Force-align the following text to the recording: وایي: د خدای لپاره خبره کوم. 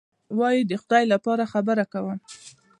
وایي: 0.39 0.61
د 0.69 0.71
خدای 0.81 1.03
لپاره 1.13 1.43
خبره 1.53 1.85
کوم. 1.93 2.17